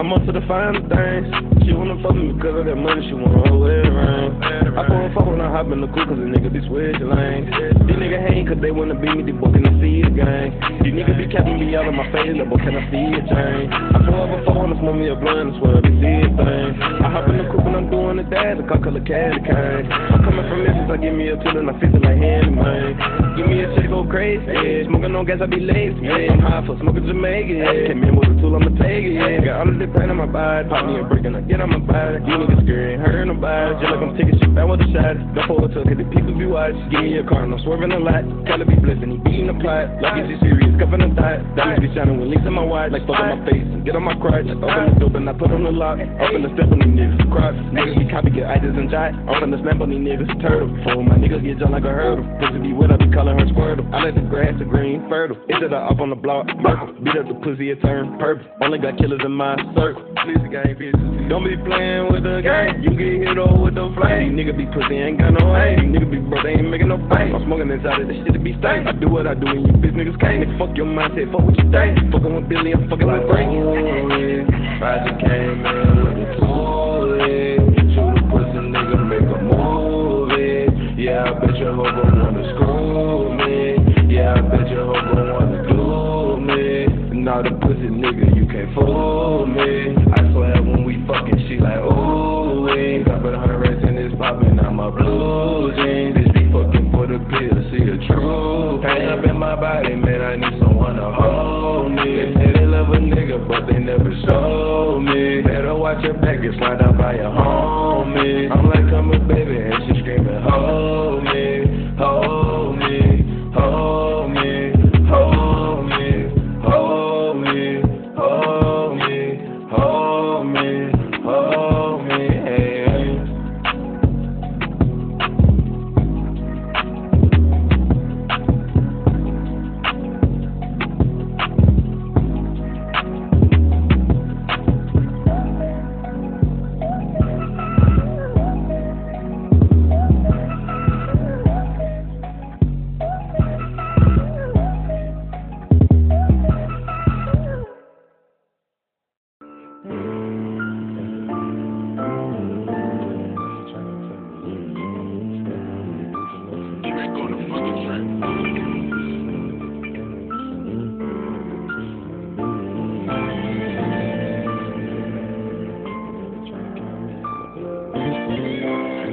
I'm 0.00 0.12
up 0.12 0.24
to 0.26 0.32
the 0.32 0.40
finer 0.48 0.80
things. 0.88 1.49
She 1.70 1.76
wanna 1.78 2.02
fuck 2.02 2.18
me 2.18 2.34
because 2.34 2.58
of 2.58 2.66
that 2.66 2.74
money, 2.74 3.06
she 3.06 3.14
wanna 3.14 3.46
hold 3.46 3.62
ring. 3.62 3.94
I 3.94 4.82
a 4.82 5.14
fuck 5.14 5.22
when 5.22 5.38
I 5.38 5.54
hop 5.54 5.70
in 5.70 5.78
the 5.78 5.86
coupe 5.86 6.10
cause 6.10 6.18
the 6.18 6.26
nigga 6.26 6.50
be 6.50 6.58
switching 6.66 7.06
lanes. 7.06 7.46
These 7.86 7.94
niggas 7.94 8.26
hate 8.26 8.48
cause 8.50 8.58
they 8.58 8.74
wanna 8.74 8.98
be 8.98 9.06
me, 9.06 9.22
they 9.22 9.30
booking 9.30 9.62
the 9.62 9.70
see 9.78 10.02
the 10.02 10.10
gang. 10.10 10.50
These 10.82 10.98
niggas 10.98 11.14
be 11.14 11.30
capping 11.30 11.62
me 11.62 11.78
out 11.78 11.86
of 11.86 11.94
my 11.94 12.10
face, 12.10 12.34
but 12.42 12.58
can 12.58 12.74
I 12.74 12.82
see 12.90 13.14
a 13.14 13.22
change? 13.22 13.70
I 13.70 14.02
pull 14.02 14.18
up 14.18 14.34
a 14.34 14.38
fuck 14.42 14.58
wanna 14.58 14.82
smoke 14.82 14.98
me 14.98 15.14
a 15.14 15.14
blunt 15.14 15.46
and 15.46 15.54
swear 15.62 15.78
they 15.78 15.94
see 15.94 16.18
a 16.26 16.30
thing. 16.34 16.70
I 16.74 17.06
hop 17.06 17.30
in 17.30 17.38
the 17.38 17.46
coupe 17.54 17.62
and 17.62 17.76
I'm 17.78 17.86
doing 17.86 18.18
the 18.18 18.26
dash, 18.26 18.58
I 18.66 18.76
color 18.82 19.06
candy 19.06 19.38
cane. 19.46 19.86
I 20.90 20.96
give 20.96 21.14
me 21.14 21.28
a 21.28 21.36
tool 21.38 21.54
and 21.54 21.70
I 21.70 21.78
it 21.78 22.02
like 22.02 22.18
handy, 22.18 22.50
man. 22.50 22.98
Give 23.38 23.46
me 23.46 23.62
a 23.62 23.70
check, 23.78 23.88
go 23.90 24.02
crazy, 24.04 24.42
yeah. 24.42 24.90
Smoking 24.90 25.14
on 25.14 25.24
gas, 25.24 25.38
I 25.40 25.46
be 25.46 25.62
lazy, 25.62 26.02
yeah. 26.02 26.34
I'm 26.34 26.40
high 26.42 26.66
for 26.66 26.74
smoking 26.82 27.06
Jamaican, 27.06 27.56
yeah. 27.62 27.86
Came 27.86 28.02
in 28.02 28.16
with 28.16 28.26
a 28.26 28.34
tool, 28.42 28.58
I'ma 28.58 28.74
take 28.74 29.06
it, 29.06 29.14
yeah. 29.14 29.38
Got 29.38 29.60
all 29.62 29.68
of 29.70 29.78
the 29.78 29.86
pain 29.86 30.10
on 30.10 30.18
my 30.18 30.26
body, 30.26 30.68
pop 30.68 30.86
me 30.86 30.98
a 30.98 31.04
break 31.06 31.24
and 31.24 31.36
I 31.36 31.42
get 31.46 31.60
on 31.62 31.70
my 31.70 31.78
body. 31.78 32.18
You 32.26 32.42
niggas 32.42 32.66
scared, 32.66 32.98
ain't 33.30 33.42
hurting 33.42 33.80
nobody. 33.80 33.80
Just 33.80 33.90
like 33.94 34.02
I'm 34.02 34.12
taking 34.16 34.36
shit 34.38 34.54
back 34.54 34.66
with 34.66 34.80
a 34.80 34.88
shot. 34.90 35.14
Don't 35.34 35.46
pull 35.46 35.64
it 35.64 35.74
to 35.74 35.84
cause 35.86 35.98
the 35.98 36.06
people 36.10 36.34
be 36.34 36.46
watching. 36.46 36.82
Give 36.90 37.02
me 37.02 37.18
a 37.18 37.24
car 37.24 37.44
and 37.44 37.54
I'm 37.54 37.60
swerving 37.62 37.92
a 37.92 37.98
lot. 37.98 38.26
Color 38.46 38.66
be 38.66 38.76
blessing, 38.76 39.10
he 39.10 39.18
beating 39.22 39.46
the 39.46 39.56
plot. 39.58 40.02
Like 40.02 40.24
is 40.24 40.34
he 40.34 40.36
serious, 40.40 40.74
cuffing 40.78 41.00
the 41.00 41.14
dot. 41.14 41.42
Diamonds 41.56 41.86
be 41.86 41.88
shining 41.94 42.18
when 42.18 42.30
links 42.30 42.46
in 42.46 42.54
my 42.54 42.64
watch. 42.64 42.92
Like 42.92 43.06
fuck 43.06 43.20
on 43.20 43.38
my 43.38 43.46
face 43.46 43.70
get 43.84 43.96
on 43.96 44.04
my 44.04 44.14
crotch. 44.16 44.46
Open 44.46 44.60
the 44.60 44.98
door 45.00 45.10
and 45.14 45.28
I 45.28 45.32
put 45.32 45.50
on 45.50 45.64
the 45.64 45.72
lock. 45.72 45.98
Open 45.98 46.42
the 46.42 46.50
step 46.54 46.70
on 46.70 46.78
these 46.78 46.94
niggas. 46.94 47.26
Cross. 47.32 47.56
Niggas 47.74 47.96
be 47.98 48.06
copy, 48.10 48.30
get 48.30 48.46
itis 48.46 48.76
and 48.76 48.90
jot. 48.90 49.14
Open 49.28 49.50
the 49.50 49.58
snap 49.62 49.80
on 49.80 49.90
these 49.90 50.02
niggas. 50.02 50.30
Turtle. 50.40 50.68
Before 50.70 51.02
my 51.02 51.16
niggas 51.16 51.42
get 51.42 51.58
jumped 51.58 51.74
like 51.74 51.86
a 51.86 51.92
hurdle. 51.92 52.24
Pussy 52.38 52.58
be 52.60 52.72
wet, 52.72 52.92
I 52.92 52.96
be 52.96 53.10
calling 53.10 53.38
her 53.38 53.46
squirtle. 53.50 53.86
I 53.92 54.04
let 54.04 54.14
the 54.14 54.24
grass 54.26 54.54
to 54.58 54.64
green, 54.64 55.08
fertile. 55.08 55.36
It's 55.48 55.60
I 55.60 55.76
up 55.76 56.00
on 56.00 56.10
the 56.10 56.18
block, 56.18 56.46
purple. 56.62 56.94
Beat 57.02 57.16
up 57.18 57.26
the 57.28 57.36
pussy, 57.42 57.70
it 57.70 57.80
turn 57.82 58.18
purple. 58.18 58.46
Only 58.62 58.78
got 58.78 58.98
killers 58.98 59.20
in 59.24 59.32
my 59.32 59.56
circle. 59.74 60.04
Please 60.22 60.40
the 60.42 60.50
game, 60.50 60.76
bitches. 60.76 61.28
Don't 61.28 61.44
be 61.44 61.56
playing 61.56 62.10
with 62.10 62.24
the 62.24 62.42
game. 62.42 62.82
You 62.82 62.90
get 62.94 63.19
hit 63.20 63.38
over 63.38 63.68
with 63.68 63.74
the 63.74 63.84
flame. 63.96 64.36
These 64.36 64.46
niggas 64.46 64.56
be 64.56 64.66
pussy, 64.72 64.96
ain't 64.96 65.18
got 65.18 65.36
no 65.36 65.54
aim. 65.56 65.92
These 65.92 66.00
niggas 66.00 66.10
be 66.10 66.18
bro, 66.18 66.42
they 66.42 66.56
ain't 66.56 66.68
making 66.68 66.88
no 66.88 66.98
fame. 67.12 67.34
I'm 67.36 67.44
smoking 67.44 67.70
inside 67.70 68.00
of 68.00 68.08
this 68.08 68.16
shit 68.24 68.32
to 68.32 68.40
be 68.40 68.56
stained. 68.58 68.88
I 68.88 68.92
do 68.92 69.08
what 69.08 69.26
I 69.26 69.34
do 69.34 69.46
and 69.46 69.66
you 69.66 69.72
bitch 69.76 69.94
niggas 69.94 70.18
can't. 70.20 70.40
Nigga, 70.40 70.58
fuck 70.58 70.76
your 70.76 70.86
mindset, 70.86 71.30
fuck 71.32 71.44
what 71.44 71.56
you 71.58 71.68
think. 71.70 72.12
Fucking 72.12 72.34
with 72.34 72.48
Billy, 72.48 72.72
I'm 72.72 72.88
fucking 72.88 73.06
with 73.06 73.28
Frank. 73.28 73.52
I 74.80 75.04
just 75.04 75.20
came 75.20 75.60
in 75.60 76.04
with 76.04 76.24
a 76.24 76.26
tool. 76.40 77.12
Shoot 77.92 78.16
a 78.16 78.22
pussy 78.32 78.60
nigga, 78.72 78.96
make 79.04 79.28
a 79.28 79.38
movie. 79.44 80.70
Yeah, 81.00 81.28
I 81.28 81.32
bet 81.40 81.56
your 81.58 81.74
hoe 81.74 81.90
gon' 81.90 82.18
wanna 82.20 82.44
screw 82.54 83.36
me. 83.36 84.14
Yeah, 84.14 84.36
I 84.36 84.40
bet 84.42 84.68
your 84.70 84.84
hoe 84.88 85.00
gon' 85.12 85.28
wanna 85.32 85.60
glue 85.68 86.40
me. 86.40 87.22
Now 87.24 87.42
the 87.42 87.50
pussy 87.60 87.88
nigga, 87.88 88.19
To 100.80 101.12
hold 101.12 101.92
me. 101.92 102.02
They 102.02 102.34
say 102.34 102.52
they 102.52 102.66
love 102.66 102.88
a 102.88 102.96
nigga, 102.96 103.46
but 103.46 103.66
they 103.70 103.78
never 103.78 104.10
show 104.26 104.98
me. 104.98 105.40
Better 105.42 105.74
watch 105.76 106.02
your 106.02 106.14
back, 106.14 106.40
get 106.42 106.54
slide 106.58 106.78
down 106.80 106.96
by 106.96 107.14
your 107.16 107.30
homie. 107.30 108.50
I'm 108.50 108.66
like, 108.66 108.88
come 108.90 109.12
here, 109.12 109.20
baby, 109.20 109.49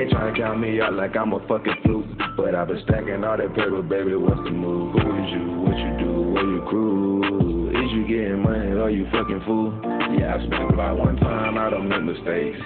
They 0.00 0.06
tryna 0.06 0.34
count 0.34 0.60
me 0.60 0.80
out 0.80 0.94
like 0.94 1.14
I'm 1.14 1.34
a 1.34 1.46
fucking 1.46 1.74
fluke. 1.84 2.06
But 2.34 2.54
I've 2.54 2.68
been 2.68 2.80
stacking 2.84 3.22
all 3.22 3.36
that 3.36 3.52
paper, 3.54 3.82
baby. 3.82 4.16
What's 4.16 4.40
the 4.44 4.50
move? 4.50 4.96
Who 4.96 4.98
is 4.98 5.28
you? 5.28 5.60
What 5.60 5.76
you 5.76 5.92
do? 6.00 6.22
Where 6.32 6.40
you 6.42 6.64
crew? 6.70 7.68
Is 7.68 7.92
you 7.92 8.08
getting 8.08 8.40
money 8.40 8.72
or 8.80 8.88
you 8.88 9.04
fucking 9.12 9.42
fool? 9.44 9.76
Yeah, 10.16 10.40
I 10.40 10.46
spent 10.46 10.72
about 10.72 10.96
one 10.96 11.16
time. 11.16 11.58
I 11.58 11.68
don't 11.68 11.86
make 11.86 12.00
mistakes. 12.00 12.56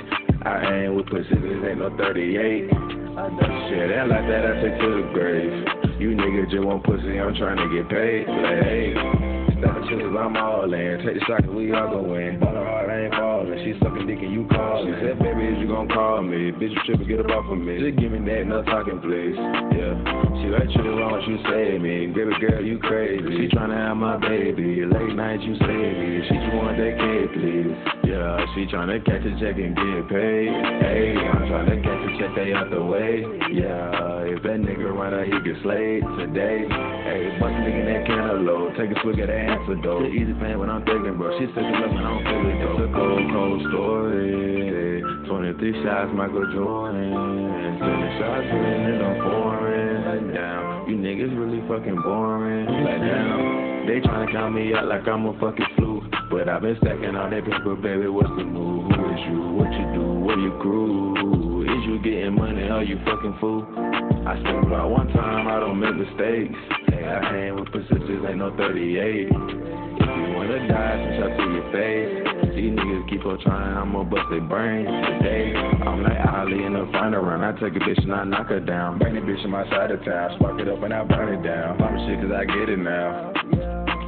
I 0.47 0.87
ain't 0.87 0.95
with 0.95 1.07
pussy, 1.07 1.35
this 1.35 1.59
ain't 1.67 1.79
no 1.79 1.91
38. 1.99 2.71
Shit, 2.71 3.91
and 3.91 4.09
like 4.11 4.27
that, 4.31 4.47
I 4.47 4.63
take 4.63 4.79
to 4.79 5.03
the 5.03 5.11
grave. 5.13 5.99
You 5.99 6.15
niggas 6.15 6.53
just 6.53 6.63
want 6.63 6.85
pussy, 6.85 7.19
I'm 7.19 7.35
trying 7.35 7.59
to 7.59 7.67
get 7.75 7.91
paid. 7.91 8.29
Like, 8.29 8.63
hey, 8.63 9.24
I'm 9.63 10.37
all 10.37 10.73
in. 10.73 11.05
Take 11.05 11.15
the 11.15 11.25
shot, 11.27 11.47
we 11.47 11.73
all 11.73 11.91
gon' 11.91 12.17
in. 12.21 12.41
Ball 12.41 12.55
her 12.55 12.91
I 12.91 13.05
ain't 13.07 13.15
falling. 13.15 13.59
She 13.65 13.79
sucking 13.79 14.07
dick 14.07 14.19
and 14.19 14.33
you 14.33 14.47
callin'. 14.51 14.95
She 14.95 15.07
said, 15.07 15.19
baby, 15.19 15.47
is 15.53 15.59
you 15.61 15.69
gon' 15.69 15.89
call 15.89 16.23
me? 16.23 16.51
Bitch, 16.53 16.73
you 16.75 16.81
trippin', 16.87 17.09
get 17.09 17.21
up 17.21 17.31
off 17.31 17.51
of 17.51 17.59
me. 17.59 17.79
Just 17.79 17.99
give 17.99 18.13
me 18.13 18.19
that, 18.31 18.47
no 18.47 18.63
talking, 18.63 19.01
please. 19.01 19.37
Yeah. 19.77 19.95
She 20.43 20.51
chill, 20.75 20.97
why 20.97 21.11
don't 21.11 21.27
you 21.29 21.39
save 21.49 21.81
me? 21.81 22.07
Baby 22.09 22.33
girl, 22.41 22.65
you 22.65 22.79
crazy. 22.79 23.25
She 23.25 23.57
tryna 23.57 23.77
have 23.77 23.97
my 23.97 24.17
baby. 24.19 24.85
Late 24.85 25.15
night, 25.15 25.41
you 25.43 25.55
save 25.61 25.95
me. 25.99 26.23
She 26.29 26.35
just 26.35 26.55
want 26.55 26.77
that 26.77 26.95
cake, 26.99 27.31
please. 27.35 27.75
Yeah, 28.05 28.45
she 28.55 28.67
tryna 28.67 29.05
catch 29.05 29.25
a 29.25 29.33
check 29.41 29.57
and 29.57 29.75
get 29.75 30.09
paid. 30.09 30.51
Hey, 30.83 31.15
I'm 31.17 31.49
tryna 31.49 31.83
catch 31.83 32.03
a 32.07 32.11
check, 32.19 32.35
they 32.37 32.53
out 32.53 32.71
the 32.71 32.83
way. 32.83 33.25
Yeah, 33.53 34.14
that 34.45 34.61
nigga 34.61 34.93
run 34.93 35.17
out, 35.17 35.25
he 35.25 35.33
get 35.41 35.57
slayed 35.65 36.05
today. 36.21 36.69
Hey, 36.69 37.33
bust 37.41 37.57
nigga 37.65 37.81
in 37.81 37.87
that 37.89 38.05
cantaloupe. 38.07 38.77
Take 38.77 38.93
a 38.93 38.99
swig 39.01 39.19
of 39.21 39.29
that 39.29 39.41
antidote. 39.41 40.05
The 40.05 40.13
easy 40.13 40.37
pain 40.37 40.61
when 40.61 40.69
I'm 40.69 40.85
thinking, 40.85 41.17
bro. 41.17 41.33
She 41.41 41.49
said 41.57 41.65
it 41.65 41.81
up 41.81 41.89
and 41.89 42.05
I 42.05 42.13
don't 42.13 42.25
feel 42.29 42.45
it 42.45 42.57
though. 42.61 42.77
It's 42.77 42.85
a 42.85 42.93
cold, 42.93 43.25
cold 43.33 43.61
story. 43.73 45.01
23 45.25 45.85
shots, 45.85 46.13
Michael 46.13 46.45
Jordan. 46.53 47.09
20 47.09 48.21
shots, 48.21 48.49
and 48.53 49.01
I'm 49.01 49.17
pouring. 49.25 50.05
Like, 50.05 50.37
down. 50.37 50.93
You 50.93 50.97
niggas 51.01 51.33
really 51.33 51.65
fucking 51.65 51.97
boring. 52.05 52.69
Like, 52.85 53.01
down. 53.01 53.89
They 53.89 54.01
tryna 54.01 54.33
count 54.33 54.55
me 54.55 54.75
out 54.75 54.89
like 54.89 55.09
I'm 55.09 55.25
a 55.25 55.33
fucking 55.41 55.73
fluke. 55.77 56.05
But 56.31 56.49
I've 56.49 56.63
been 56.63 56.77
stacking 56.85 57.17
all 57.17 57.31
that 57.31 57.45
paper, 57.45 57.77
baby. 57.77 58.09
What's 58.09 58.29
the 58.37 58.45
move? 58.45 58.93
Who 58.93 59.03
is 59.09 59.21
you? 59.29 59.41
What 59.57 59.73
you 59.73 59.87
do? 59.97 60.05
Where 60.21 60.39
you 60.39 60.53
crew? 60.61 61.65
Is 61.65 61.85
you 61.89 61.99
getting 62.03 62.35
money? 62.35 62.69
Are 62.69 62.83
you 62.83 62.99
fucking 63.05 63.37
fool? 63.41 63.94
I 64.27 64.41
spent 64.41 64.65
about 64.65 64.89
one 64.91 65.09
time, 65.09 65.47
I 65.49 65.61
don't 65.61 65.79
make 65.79 65.97
mistakes. 65.97 66.57
Hey, 66.89 67.05
I 67.05 67.21
hang 67.29 67.57
with 67.61 67.69
persistence, 67.71 68.25
ain't 68.27 68.39
no 68.39 68.57
38. 68.57 69.29
If 69.29 69.31
you 69.31 70.33
wanna 70.33 70.67
die, 70.67 70.97
some 70.97 71.13
shot 71.21 71.37
to 71.37 71.45
your 71.53 71.69
face. 71.69 72.57
These 72.57 72.73
niggas 72.73 73.11
keep 73.11 73.27
on 73.27 73.39
trying, 73.45 73.77
I'ma 73.77 74.05
bust 74.05 74.25
their 74.31 74.41
brains 74.41 74.89
today. 74.89 75.53
I'm 75.55 76.03
like 76.03 76.17
Ali 76.25 76.65
in 76.65 76.73
the 76.73 76.89
final 76.93 77.21
round. 77.21 77.45
I 77.45 77.53
take 77.61 77.77
a 77.77 77.85
bitch 77.85 78.03
and 78.03 78.15
I 78.15 78.25
knock 78.25 78.49
her 78.49 78.61
down. 78.61 78.99
Bring 78.99 79.15
the 79.15 79.21
bitch 79.21 79.45
in 79.45 79.51
my 79.51 79.69
side 79.69 79.91
of 79.91 80.03
town. 80.05 80.37
Spark 80.39 80.59
it 80.59 80.69
up 80.69 80.83
and 80.83 80.95
I 80.95 81.05
burn 81.05 81.35
it 81.35 81.47
down. 81.47 81.77
Mama 81.77 82.01
shit, 82.09 82.21
cause 82.25 82.33
I 82.33 82.47
get 82.47 82.71
it 82.71 82.79
now. 82.79 83.33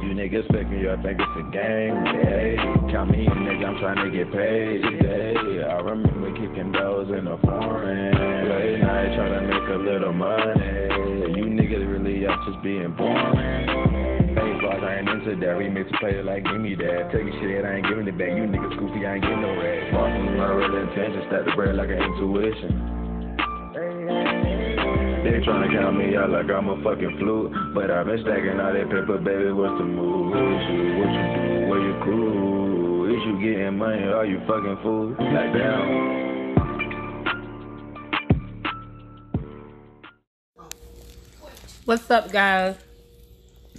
You 0.01 0.15
niggas 0.15 0.49
fake 0.51 0.69
me, 0.71 0.89
I 0.89 0.97
think 1.03 1.21
it's 1.21 1.37
a 1.37 1.45
game. 1.53 1.93
Yeah, 1.93 2.89
count 2.89 3.11
me 3.11 3.27
in, 3.27 3.37
nigga, 3.45 3.67
I'm 3.67 3.77
trying 3.77 4.01
to 4.01 4.09
get 4.09 4.33
paid 4.33 4.81
today. 4.81 5.61
I 5.61 5.77
remember 5.77 6.31
kicking 6.33 6.71
those 6.71 7.09
in 7.09 7.25
the 7.25 7.37
foreign. 7.43 8.86
A 9.69 9.77
little 9.77 10.13
money. 10.13 11.35
You 11.35 11.45
niggas 11.51 11.83
really 11.83 12.25
out 12.27 12.39
just 12.47 12.61
being 12.63 12.93
boring. 12.95 13.67
Vlogs, 14.57 14.83
I 14.83 14.99
ain't 14.99 15.09
into 15.09 15.35
that. 15.35 15.55
Remix 15.59 15.91
play 15.99 16.17
it 16.17 16.25
like 16.25 16.43
give 16.45 16.59
me 16.59 16.75
that. 16.75 17.11
Take 17.11 17.25
your 17.27 17.35
shit, 17.41 17.65
I 17.65 17.77
ain't 17.77 17.87
giving 17.87 18.07
it 18.07 18.17
back. 18.17 18.31
You 18.31 18.47
niggas 18.47 18.79
goofy, 18.79 19.05
I 19.05 19.15
ain't 19.15 19.23
getting 19.23 19.41
no 19.41 19.51
rag. 19.53 19.91
Far 19.91 20.07
my 20.07 20.47
real 20.55 20.75
intention, 20.87 21.21
stack 21.27 21.45
the 21.45 21.51
bread 21.55 21.75
like 21.75 21.89
an 21.89 21.99
intuition. 21.99 22.97
They 25.23 25.43
tryna 25.43 25.67
count 25.75 25.97
me 25.97 26.15
out 26.15 26.29
like 26.29 26.49
I'm 26.49 26.69
a 26.69 26.81
fucking 26.81 27.17
flute. 27.19 27.51
But 27.75 27.91
I've 27.91 28.05
been 28.05 28.21
stacking 28.23 28.59
all 28.59 28.71
that 28.71 28.87
paper, 28.87 29.17
baby. 29.19 29.51
What's 29.51 29.77
the 29.77 29.85
move? 29.85 30.31
Is 30.31 30.63
you? 30.71 30.95
What 30.95 31.11
you 31.11 31.25
do? 31.35 31.67
Where 31.67 31.81
you 31.83 31.95
cool? 32.07 33.11
Is 33.11 33.21
you 33.25 33.35
getting 33.43 33.77
money? 33.77 34.03
Are 34.03 34.25
you 34.25 34.39
fucking 34.47 34.79
fool? 34.81 35.11
Like 35.19 35.51
damn. 35.51 36.36
What's 41.87 42.11
up, 42.11 42.33
guys? 42.33 42.75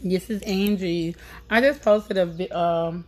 This 0.02 0.30
is 0.30 0.40
Angie. 0.40 1.14
I 1.50 1.60
just 1.60 1.82
posted 1.82 2.16
a 2.16 2.58
um, 2.58 3.04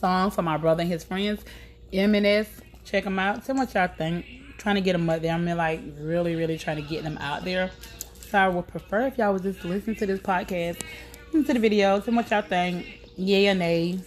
song 0.00 0.32
for 0.32 0.42
my 0.42 0.56
brother 0.56 0.80
and 0.80 0.90
his 0.90 1.04
friends, 1.04 1.44
M&S. 1.92 2.48
Check 2.84 3.04
them 3.04 3.20
out. 3.20 3.44
Tell 3.44 3.54
me 3.54 3.60
what 3.60 3.74
y'all 3.74 3.86
think. 3.86 4.26
Trying 4.58 4.74
to 4.74 4.80
get 4.80 4.94
them 4.94 5.08
up 5.08 5.22
there. 5.22 5.32
I 5.32 5.38
mean, 5.38 5.56
like, 5.56 5.80
really, 6.00 6.34
really 6.34 6.58
trying 6.58 6.82
to 6.82 6.82
get 6.82 7.04
them 7.04 7.16
out 7.18 7.44
there. 7.44 7.70
So 8.28 8.36
I 8.36 8.48
would 8.48 8.66
prefer 8.66 9.06
if 9.06 9.16
y'all 9.16 9.32
would 9.32 9.44
just 9.44 9.64
listen 9.64 9.94
to 9.94 10.06
this 10.06 10.18
podcast, 10.18 10.80
listen 11.26 11.44
to 11.44 11.52
the 11.52 11.60
video, 11.60 12.00
tell 12.00 12.12
me 12.12 12.16
what 12.16 12.30
y'all 12.32 12.42
think. 12.42 13.12
Yay 13.16 13.48
or 13.50 13.54
nay. 13.54 14.00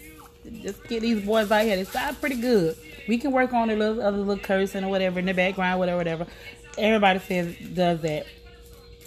Just 0.62 0.84
get 0.90 1.00
these 1.00 1.26
boys 1.26 1.50
out 1.50 1.64
here. 1.64 1.78
They 1.78 1.86
sound 1.86 2.20
pretty 2.20 2.42
good. 2.42 2.76
We 3.08 3.20
can 3.20 3.32
work 3.32 3.54
on 3.54 3.70
a 3.70 3.76
little 3.78 4.02
other 4.02 4.18
little 4.18 4.44
cursing 4.44 4.84
or 4.84 4.90
whatever 4.90 5.20
in 5.20 5.28
the 5.28 5.34
background, 5.34 5.80
whatever, 5.80 5.98
whatever. 5.98 6.28
Everybody 6.78 7.20
says 7.20 7.56
does 7.74 8.02
that 8.02 8.26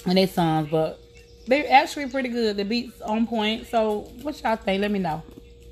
in 0.07 0.15
their 0.15 0.27
songs, 0.27 0.69
but 0.71 1.02
they're 1.47 1.71
actually 1.71 2.09
pretty 2.09 2.29
good. 2.29 2.57
The 2.57 2.65
beats 2.65 3.01
on 3.03 3.27
point. 3.27 3.67
So 3.67 4.11
what 4.23 4.41
y'all 4.43 4.57
think? 4.57 4.81
Let 4.81 4.91
me 4.91 4.99
know. 4.99 5.23